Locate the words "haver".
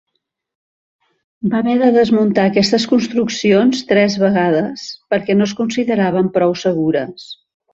1.63-1.75